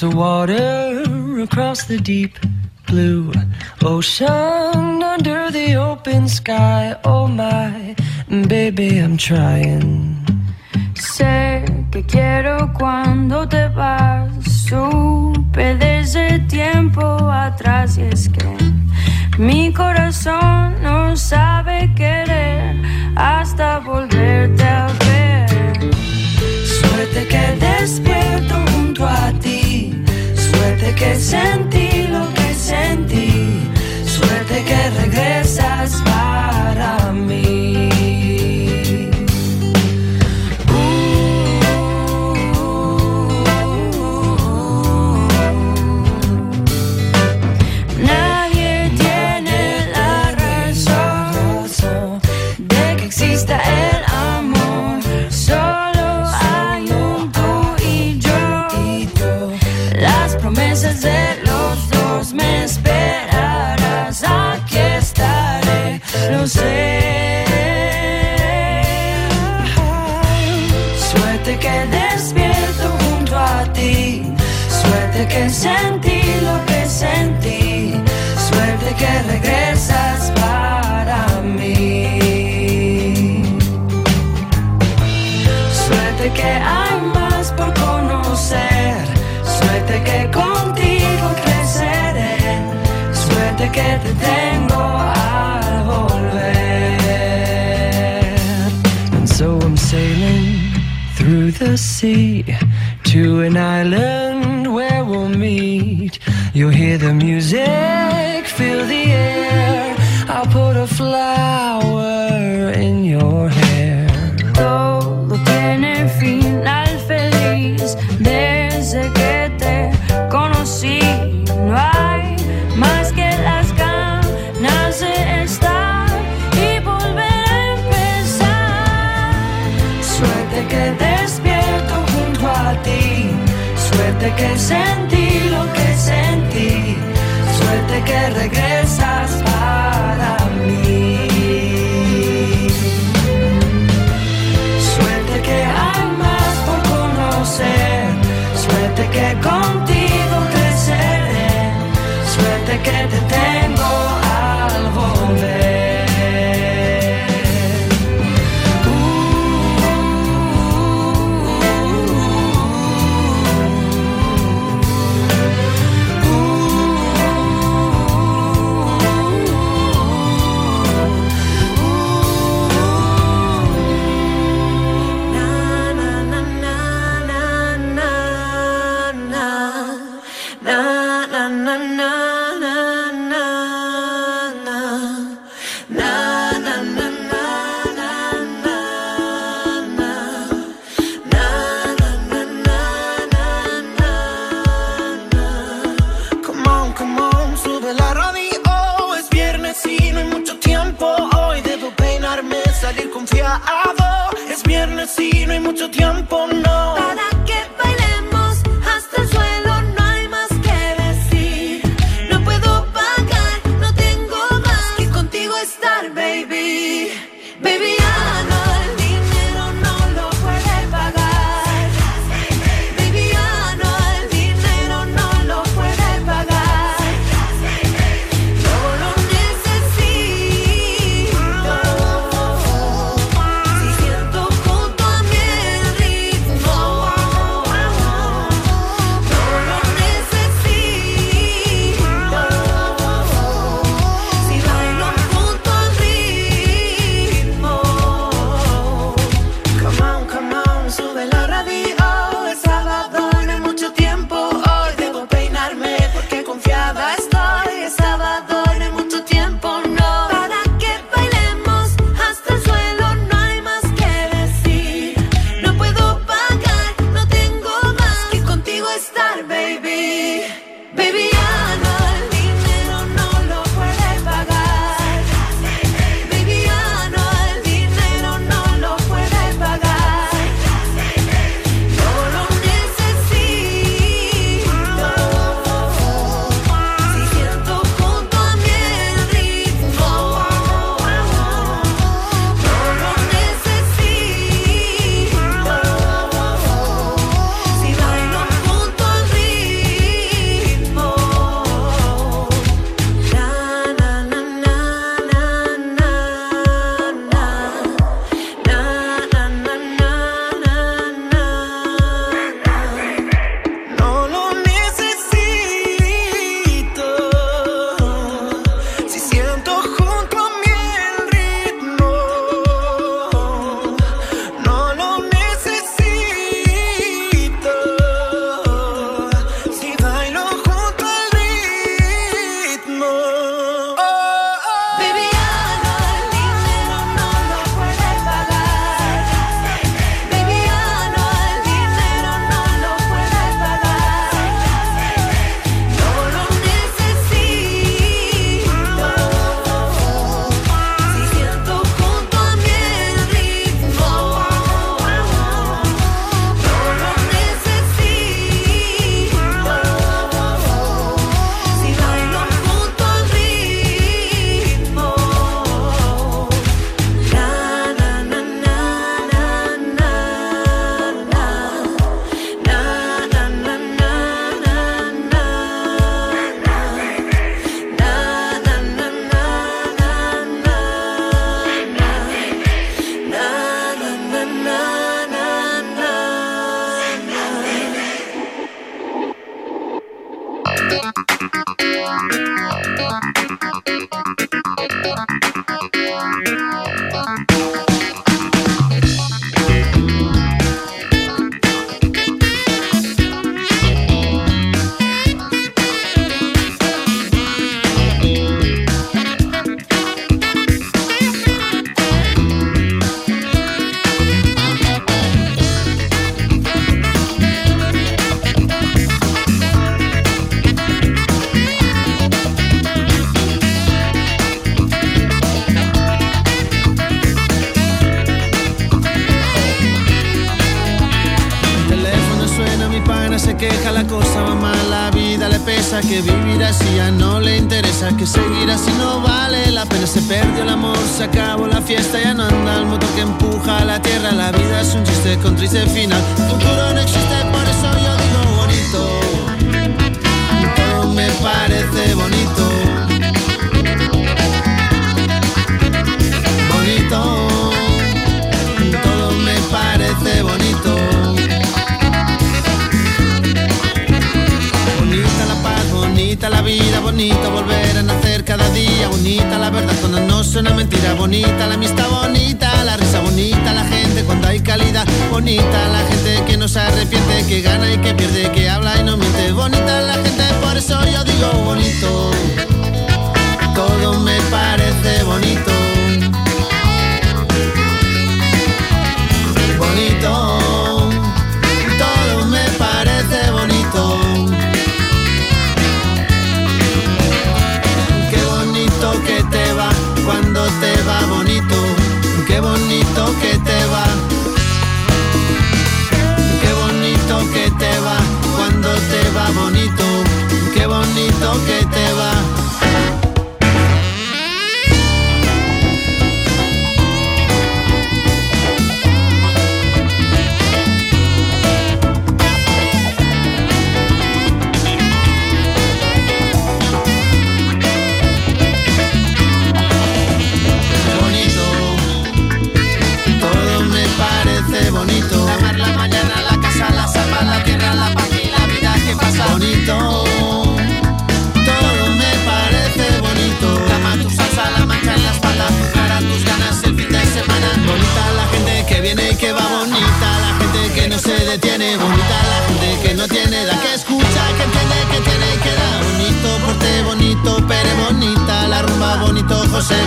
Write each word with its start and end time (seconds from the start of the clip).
Across 0.00 0.12
the 0.12 0.18
water, 0.18 1.40
across 1.42 1.84
the 1.84 1.98
deep 1.98 2.38
blue 2.86 3.34
ocean, 3.84 5.02
under 5.02 5.50
the 5.50 5.74
open 5.74 6.26
sky. 6.26 6.96
Oh 7.04 7.26
my, 7.26 7.94
baby, 8.48 8.96
I'm 8.96 9.18
trying. 9.18 9.99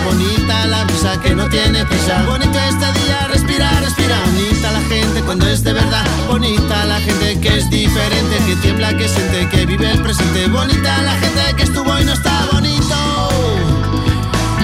Bonita 0.04 0.66
la 0.66 0.84
brisa 0.84 1.20
que 1.20 1.34
no 1.34 1.48
tiene 1.48 1.84
prisa. 1.86 2.22
Bonito 2.26 2.58
este 2.58 2.92
día, 3.00 3.26
respira, 3.28 3.70
respira. 3.80 4.16
Bonita 4.26 4.70
la 4.72 4.80
gente 4.82 5.22
cuando 5.22 5.46
es 5.48 5.64
de 5.64 5.72
verdad. 5.72 6.04
Bonita 6.28 6.84
la 6.84 7.00
gente 7.00 7.40
que 7.40 7.58
es 7.58 7.70
diferente, 7.70 8.36
que 8.46 8.56
tiembla, 8.56 8.96
que 8.96 9.08
siente, 9.08 9.48
que 9.48 9.66
vive 9.66 9.90
el 9.90 10.00
presente. 10.02 10.46
Bonita 10.48 11.02
la 11.02 11.14
gente 11.16 11.54
que 11.56 11.62
estuvo 11.64 11.98
y 11.98 12.04
no 12.04 12.12
está 12.12 12.46
bonito. 12.52 12.94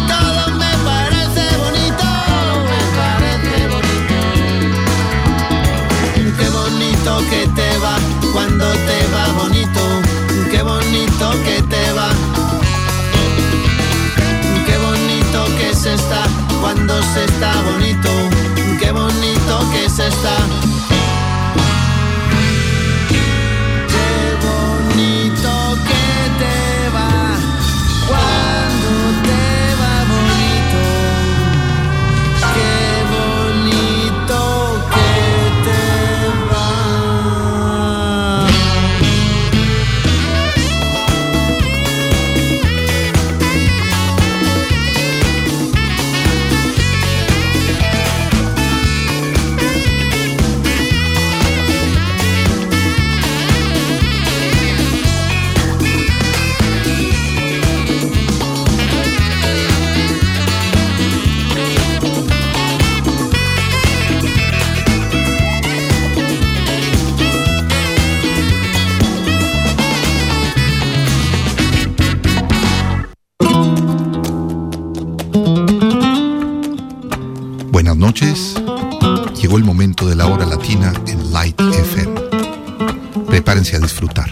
Todo 0.08 0.50
me 0.62 0.72
parece 0.88 1.42
bonito. 1.64 2.06
Me 2.70 2.80
parece 3.00 3.68
bonito. 3.74 4.16
Qué 6.38 6.48
bonito 6.48 7.10
que 7.30 7.46
te 7.56 7.78
va 7.78 7.96
cuando 8.32 8.66
te 8.88 8.98
va 9.14 9.24
bonito. 9.42 9.80
Qué 10.50 10.62
bonito 10.62 11.30
que 11.44 11.62
te 11.62 11.82
va 11.84 11.89
cuando 16.72 17.02
se 17.02 17.24
está 17.24 17.52
bonito. 17.62 18.08
Qué 18.78 18.92
bonito 18.92 19.70
que 19.72 19.88
se 19.88 20.06
está. 20.06 20.69
Llegó 79.50 79.58
el 79.58 79.64
momento 79.64 80.06
de 80.06 80.14
la 80.14 80.28
hora 80.28 80.46
latina 80.46 80.92
en 81.08 81.32
Light 81.32 81.60
FM. 81.60 82.20
Prepárense 83.26 83.74
a 83.74 83.80
disfrutar. 83.80 84.30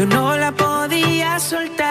Yo 0.00 0.06
no 0.06 0.34
la 0.34 0.50
podía 0.50 1.38
soltar. 1.38 1.89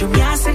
Yo 0.00 0.06
me 0.06 0.47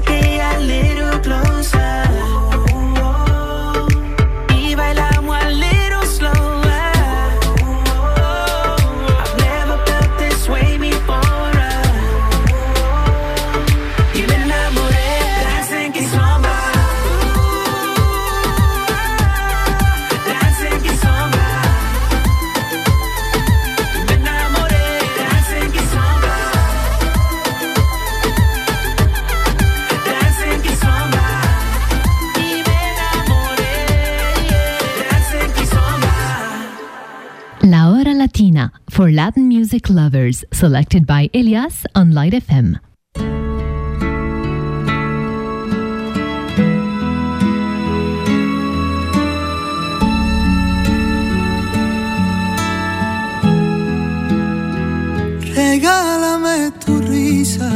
Latin 39.14 39.48
music 39.48 39.92
lovers, 39.92 40.44
selected 40.52 41.06
by 41.06 41.30
Elias 41.36 41.86
on 41.94 42.16
Light 42.16 42.34
FM. 42.34 42.80
Regálame 55.54 56.72
tu 56.84 56.98
risa, 56.98 57.72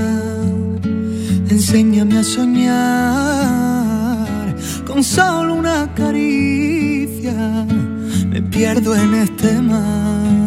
enséñame 1.52 2.18
a 2.18 2.24
soñar 2.24 3.38
con 4.88 5.04
solo 5.04 5.54
una 5.54 5.94
caricia. 5.94 7.68
Me 8.28 8.42
pierdo 8.42 8.96
en 8.96 9.14
este 9.14 9.62
mar 9.62 10.47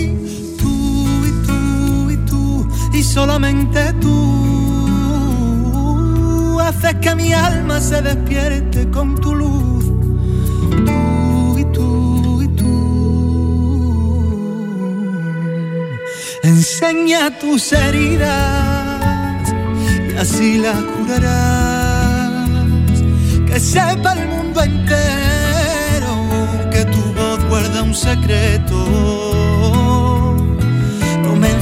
y 3.01 3.03
solamente 3.03 3.93
tú 3.93 4.11
haces 6.59 6.93
que 7.01 7.15
mi 7.15 7.33
alma 7.33 7.81
se 7.81 7.99
despierte 7.99 8.87
con 8.91 9.15
tu 9.15 9.33
luz. 9.33 9.85
Tú 10.85 11.57
y 11.57 11.65
tú 11.75 12.43
y 12.43 12.47
tú. 12.59 12.77
Enseña 16.43 17.39
tus 17.39 17.73
heridas 17.73 19.49
y 20.13 20.17
así 20.23 20.59
las 20.59 20.79
curarás. 20.93 22.49
Que 23.47 23.59
sepa 23.59 24.13
el 24.13 24.27
mundo 24.33 24.61
entero 24.61 26.13
que 26.73 26.85
tu 26.85 27.01
voz 27.17 27.39
guarda 27.49 27.81
un 27.81 27.95
secreto 27.95 29.30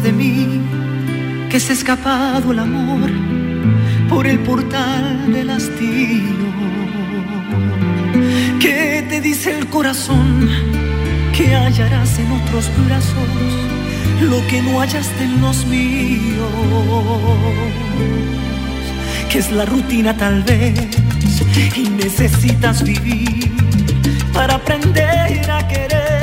De 0.00 0.12
mí, 0.12 0.60
que 1.50 1.60
se 1.60 1.72
ha 1.72 1.76
escapado 1.76 2.52
el 2.52 2.58
amor 2.58 3.10
por 4.08 4.26
el 4.26 4.40
portal 4.40 5.32
del 5.32 5.50
hastío. 5.50 6.44
¿Qué 8.60 9.06
te 9.08 9.20
dice 9.20 9.58
el 9.58 9.66
corazón? 9.68 10.48
Que 11.36 11.54
hallarás 11.54 12.18
en 12.18 12.32
otros 12.32 12.70
brazos 12.86 13.28
lo 14.20 14.44
que 14.48 14.62
no 14.62 14.80
hallaste 14.80 15.24
en 15.24 15.40
los 15.40 15.66
míos. 15.66 16.50
Que 19.30 19.38
es 19.38 19.52
la 19.52 19.64
rutina 19.64 20.16
tal 20.16 20.42
vez 20.42 20.74
y 21.76 21.88
necesitas 21.88 22.82
vivir 22.82 23.52
para 24.32 24.54
aprender 24.54 25.50
a 25.50 25.68
querer 25.68 26.13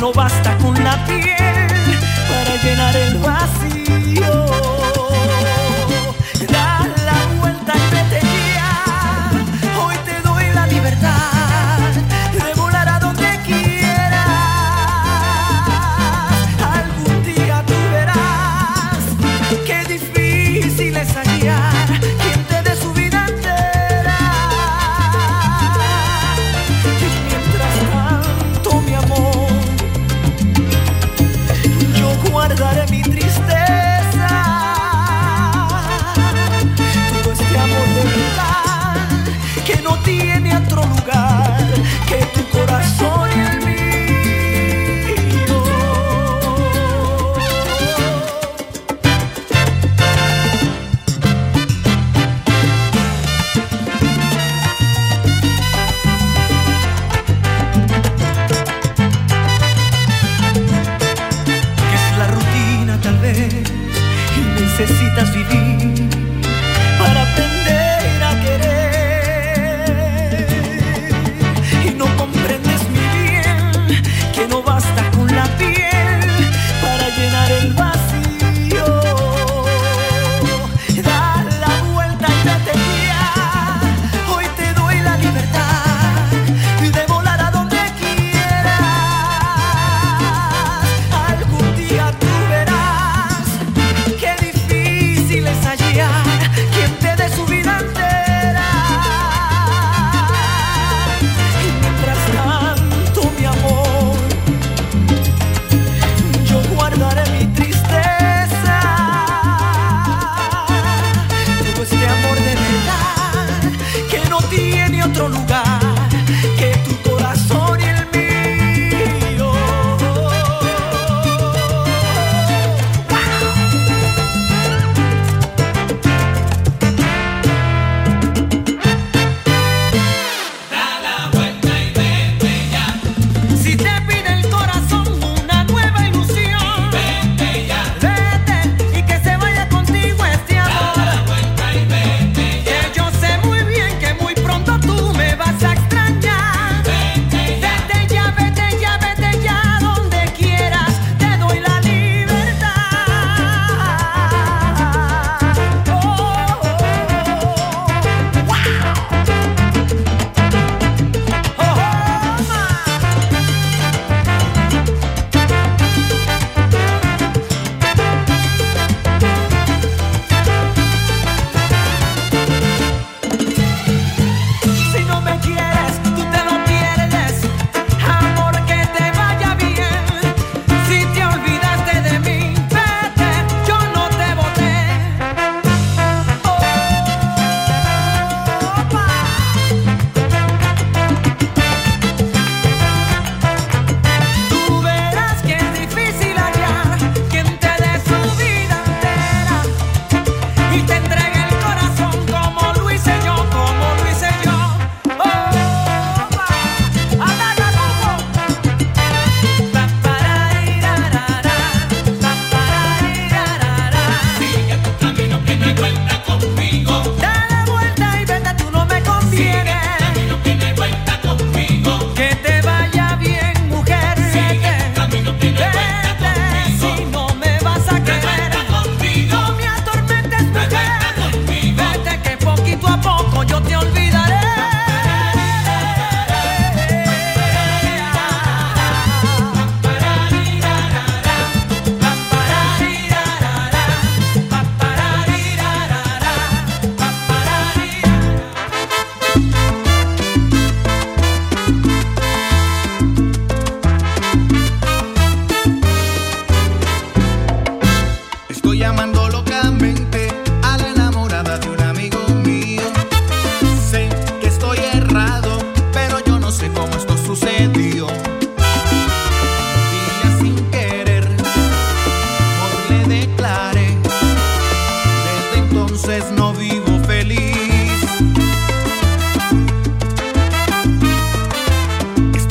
no 0.00 0.12
basta 0.12 0.56
con 0.58 0.74
la 0.82 1.04
piel 1.06 1.96
para 2.28 2.56
llenar 2.62 2.96
el 2.96 3.18
vacío. 3.18 4.65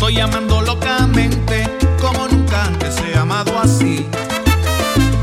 estoy 0.07 0.21
amando 0.21 0.61
locamente, 0.61 1.63
como 1.99 2.27
nunca 2.27 2.65
antes 2.65 2.95
he 2.99 3.17
amado 3.17 3.57
así. 3.59 4.05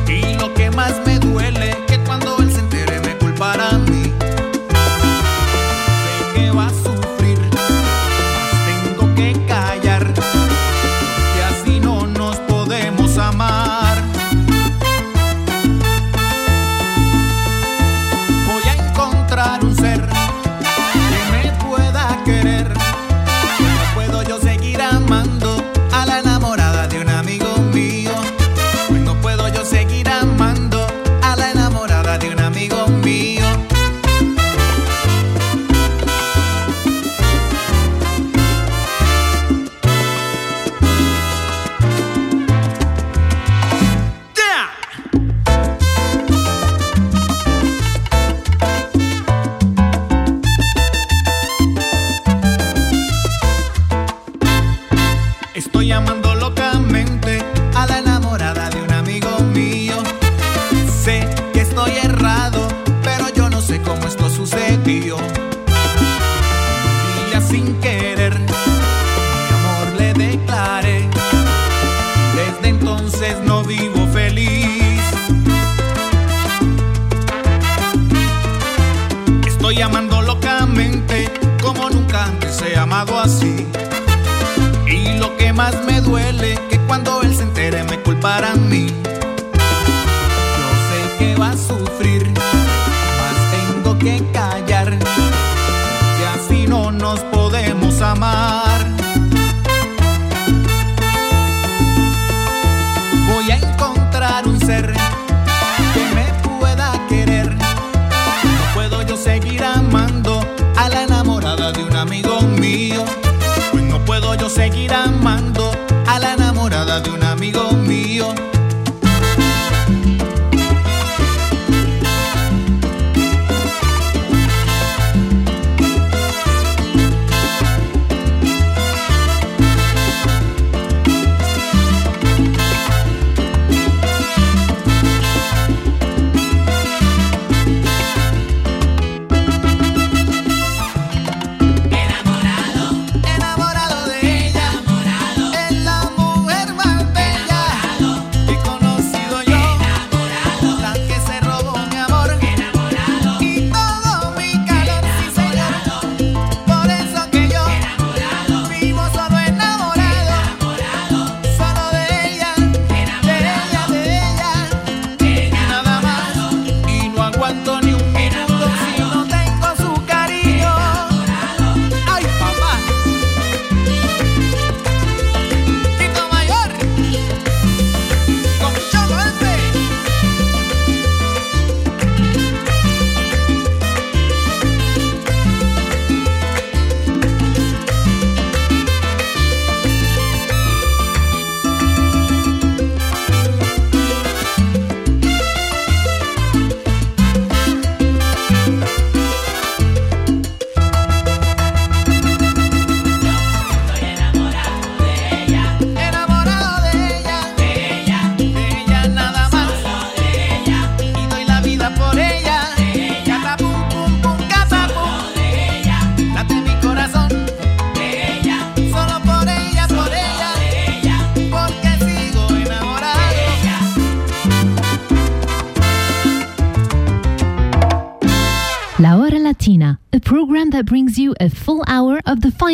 Y 0.08 0.34
lo 0.40 0.52
que 0.54 0.72
más 0.72 1.00
me 1.06 1.11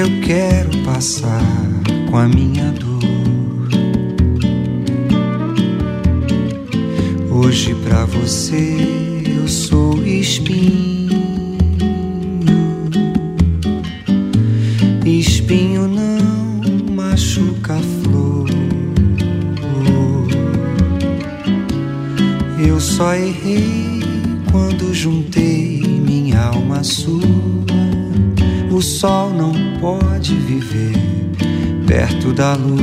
eu 0.00 0.20
quero 0.22 0.70
passar 0.82 1.42
com 2.10 2.16
a 2.16 2.26
minha 2.26 2.72
dor. 2.72 3.68
Hoje 7.30 7.74
pra 7.74 8.06
você 8.06 8.78
eu 9.38 9.46
sou. 9.46 9.90
Espinho 10.06 10.89
da 32.40 32.56
luz. 32.56 32.79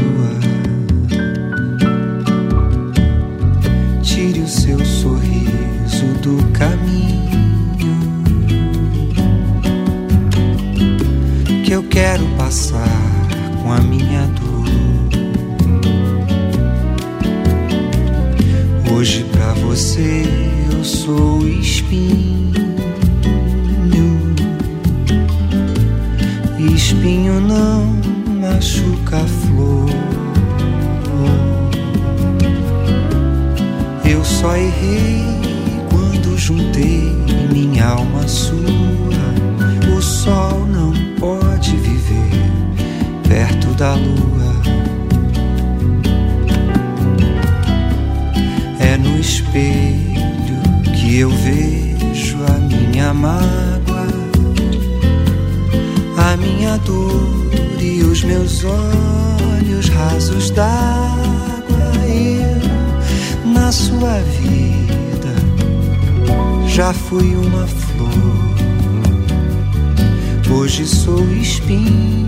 Sou 70.98 71.32
espinho, 71.32 72.28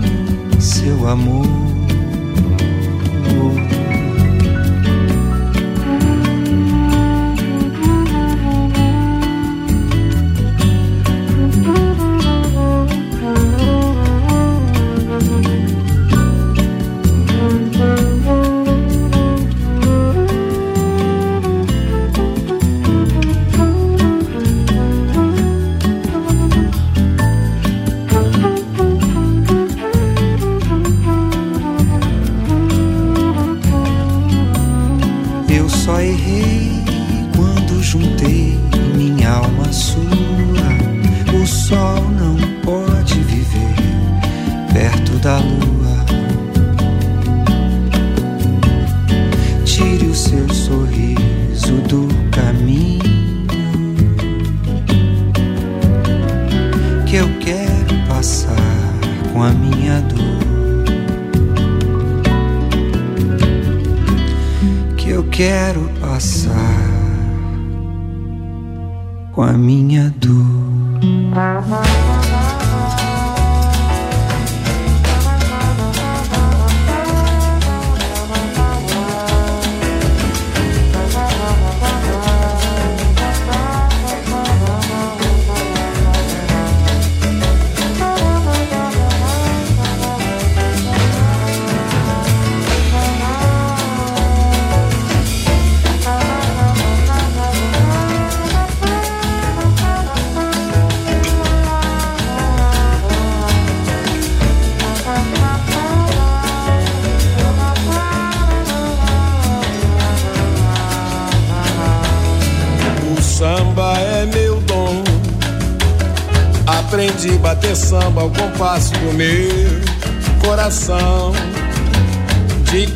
seu 0.60 1.08
amor. 1.08 1.46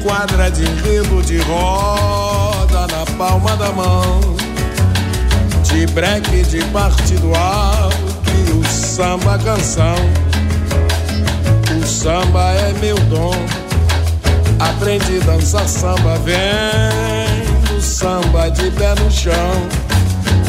Quadra 0.05 0.51
de 0.51 0.63
enredo 0.63 1.23
de 1.23 1.39
roda 1.39 2.87
na 2.87 3.07
palma 3.17 3.57
da 3.57 3.73
mão. 3.73 4.21
De 5.63 5.87
breque 5.87 6.43
de 6.43 6.63
partido 6.67 7.35
alto 7.35 7.97
e 8.47 8.53
o 8.53 8.65
samba 8.65 9.39
canção. 9.39 9.97
O 11.83 11.87
samba 11.87 12.53
é 12.53 12.73
meu 12.81 12.97
dom. 13.09 13.35
Aprendi 14.61 15.21
a 15.23 15.25
dançar 15.25 15.67
samba, 15.67 16.19
vem 16.19 17.65
do 17.67 17.81
samba 17.81 18.51
de 18.51 18.71
pé 18.73 18.95
no 19.01 19.11
chão. 19.11 19.35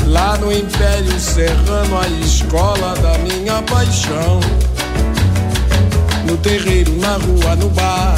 Lá 0.08 0.38
no 0.38 0.51
Império 0.51 1.20
Serrano, 1.20 1.97
a 1.99 2.08
escola 2.24 2.93
da 3.01 3.18
minha 3.20 3.62
paixão. 3.64 4.39
No 6.28 6.38
terreiro, 6.38 6.95
na 6.99 7.14
rua, 7.18 7.56
no 7.56 7.70
bar, 7.70 8.16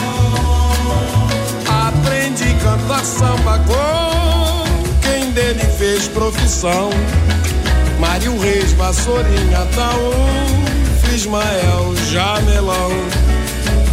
Aprendi 1.88 2.44
a 2.44 2.55
cantar 2.62 3.05
samba 3.05 3.59
com 3.66 4.18
dele 5.38 5.64
fez 5.78 6.09
profissão. 6.09 6.90
Mário 8.01 8.38
Reis, 8.40 8.72
Vassourinha, 8.72 9.66
Taú, 9.74 11.14
Ismael, 11.14 11.94
Jamelão. 12.11 12.90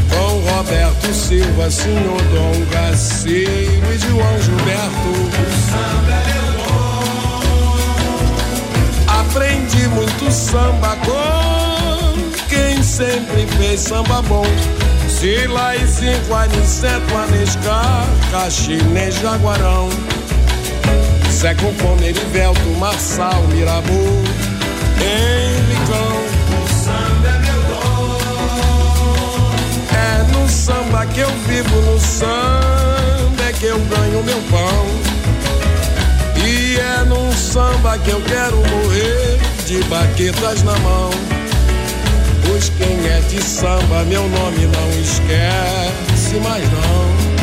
Com 0.10 0.40
Roberto 0.50 1.14
Silva, 1.14 1.70
Senhor 1.70 2.22
Dom 2.34 2.66
Garcia 2.72 3.48
e 3.48 3.98
João 4.00 4.42
Gilberto. 4.42 5.14
Aprendi 9.08 9.88
muito 9.90 10.32
samba 10.32 10.96
com 11.06 11.46
quem 11.46 11.55
sempre 12.96 13.46
fez 13.58 13.82
samba 13.82 14.22
bom. 14.22 14.46
Sila 15.10 15.76
e 15.76 15.86
cinco, 15.86 16.34
aniceto, 16.34 17.14
anescar, 17.18 18.08
caxinês, 18.32 19.16
jaguarão. 19.16 19.90
Zé 21.30 21.54
com 21.56 21.74
fome, 21.74 22.08
Erivelto, 22.08 22.70
Marçal, 22.80 23.44
Mirabu, 23.50 24.24
Henricão. 25.02 26.16
O 26.56 26.68
samba 26.74 27.28
é 27.28 27.40
meu 27.40 27.62
dom. 27.64 28.18
É 29.94 30.32
no 30.32 30.50
samba 30.50 31.06
que 31.08 31.20
eu 31.20 31.32
vivo, 31.50 31.82
no 31.82 32.00
samba 32.00 33.44
é 33.50 33.52
que 33.52 33.66
eu 33.66 33.78
ganho 33.78 34.24
meu 34.24 34.42
pão. 34.50 34.86
E 36.46 36.78
é 36.78 37.04
num 37.04 37.32
samba 37.34 37.98
que 37.98 38.12
eu 38.12 38.22
quero 38.22 38.56
morrer, 38.56 39.38
de 39.66 39.84
baquetas 39.84 40.64
na 40.64 40.78
mão. 40.80 41.35
Pois 42.48 42.70
quem 42.70 43.08
é 43.08 43.20
de 43.22 43.42
samba, 43.44 44.04
meu 44.06 44.28
nome 44.30 44.68
não 44.68 45.02
esquece 45.02 46.36
mais 46.42 46.64
não. 46.72 47.35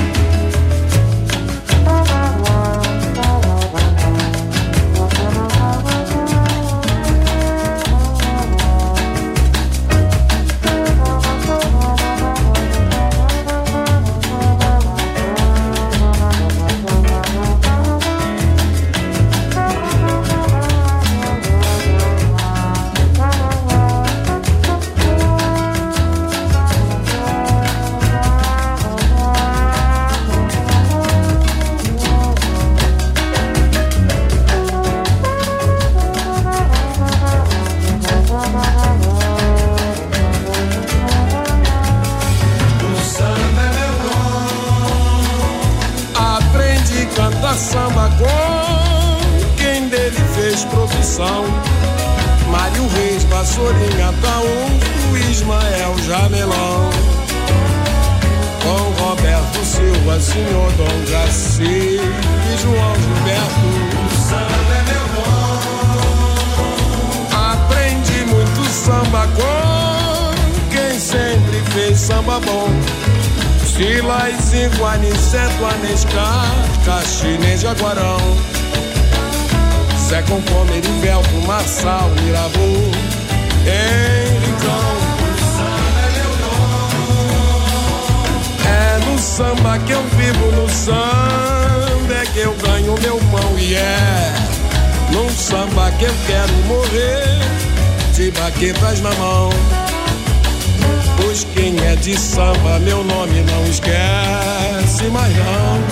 Cinco, 74.41 74.85
aniceto, 74.85 75.65
anescar, 75.65 76.47
caxinês, 76.85 77.61
jaguarão. 77.61 78.19
Zé 80.09 80.23
com 80.23 80.41
fome, 80.43 80.79
Erivelto, 80.79 81.35
Marçal, 81.47 82.11
Mirabu, 82.21 82.91
Henricão. 83.67 85.13
É 88.65 89.05
no 89.05 89.19
samba 89.19 89.79
que 89.81 89.93
eu 89.93 90.03
vivo, 90.17 90.53
no 90.53 90.69
samba 90.69 92.15
é 92.15 92.27
que 92.27 92.39
eu 92.41 92.55
ganho 92.57 92.95
meu 93.01 93.19
pão 93.31 93.59
e 93.59 93.75
é 93.75 94.33
num 95.13 95.29
samba 95.29 95.91
que 95.93 96.05
eu 96.05 96.15
quero 96.27 96.53
morrer, 96.67 97.39
de 98.15 98.31
baquetas 98.31 99.01
na 99.01 99.11
mão. 99.15 99.51
Pois 101.33 101.45
quem 101.55 101.75
é 101.81 101.97
de 101.97 102.15
samba, 102.15 102.79
meu 102.81 103.03
nome 103.03 103.41
não 103.41 103.65
esquece 103.65 105.05
mais 105.05 105.35
não. 105.35 105.92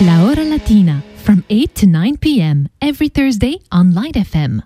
La 0.00 0.24
Hora 0.24 0.42
Latina 0.44 1.02
from 1.16 1.44
8 1.48 1.74
to 1.76 1.86
9 1.86 2.16
p.m. 2.18 2.68
every 2.80 3.08
Thursday 3.08 3.60
on 3.70 3.94
Light 3.94 4.16
FM. 4.16 4.62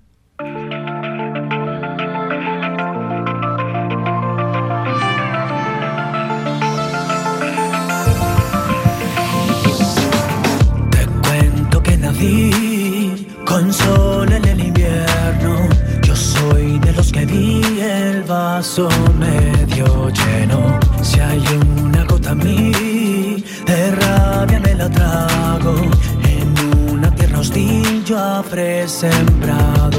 Cuento 11.22 11.82
que 11.82 11.96
nací 11.98 13.26
con 13.44 13.72
sol 13.72 14.32
en 14.32 14.44
el 14.46 14.60
invierno. 14.60 15.68
Yo 16.02 16.16
soy 16.16 16.78
de 16.78 16.92
los 16.94 17.12
que 17.12 17.26
vi 17.26 17.60
el 17.80 18.22
vaso 18.22 18.88
medio 19.18 20.08
lleno. 20.08 20.80
Si 21.02 21.20
hay 21.20 21.42
una 21.84 22.04
gota 22.04 22.32
en 22.32 22.38
mí 22.38 22.97
de 23.90 23.96
rabia 23.96 24.60
me 24.60 24.74
la 24.74 24.88
trago. 24.90 25.74
En 26.34 26.92
una 26.92 27.10
tierra 27.14 27.40
hostil 27.40 28.04
yo 28.04 28.18
habré 28.18 28.88
sembrado. 28.88 29.97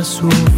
abraço 0.00 0.49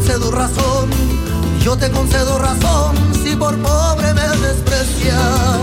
concedo 0.00 0.30
razón, 0.30 0.88
yo 1.62 1.76
te 1.76 1.90
concedo 1.90 2.38
razón 2.38 2.96
si 3.22 3.36
por 3.36 3.54
pobre 3.58 4.14
me 4.14 4.22
desprecias. 4.46 5.58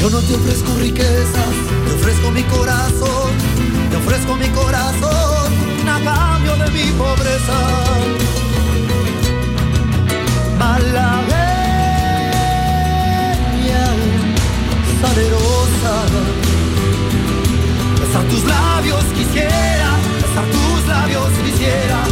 Yo 0.00 0.10
no 0.10 0.20
te 0.20 0.34
ofrezco 0.36 0.74
riquezas, 0.78 1.54
te 1.86 1.92
ofrezco 1.92 2.30
mi 2.30 2.44
corazón, 2.44 3.32
te 3.90 3.96
ofrezco 3.96 4.36
mi 4.36 4.48
corazón 4.50 5.52
a 5.88 6.00
cambio 6.04 6.56
de 6.56 6.70
mi 6.70 6.92
pobreza. 6.92 7.58
Malagueña, 10.56 11.26
salerosa, 15.02 15.94
besar 18.00 18.24
tus 18.30 18.44
labios 18.44 19.04
quisiera 19.16 19.97
besar 20.28 20.44
tus 20.46 20.86
labios 20.88 21.30
quisiera, 21.44 22.04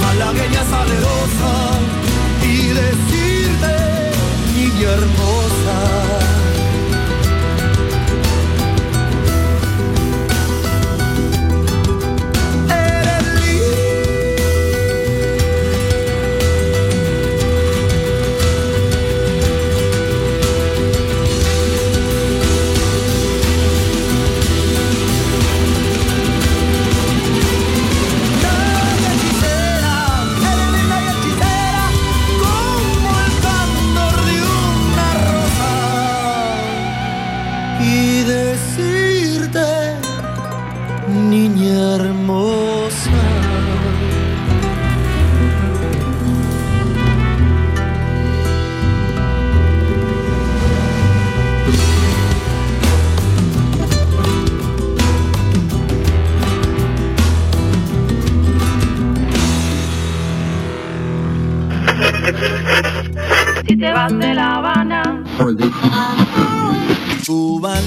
malagueña 0.00 0.64
salerosa, 0.64 1.78
y 2.42 2.68
decirte, 2.68 3.76
niña 4.54 4.90
hermosa. 4.92 5.99
for 65.40 65.54
the... 65.54 65.70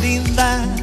Linda. 0.01 0.83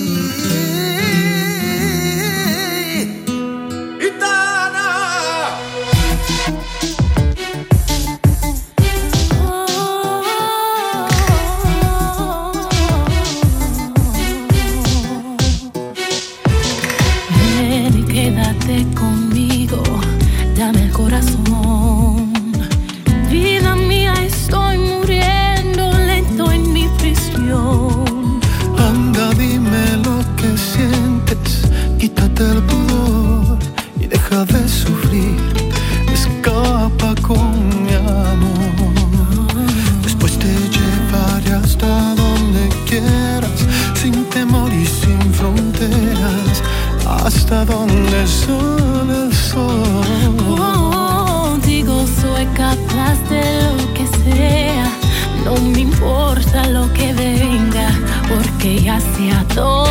hacia 58.91 59.43
todo. 59.47 59.90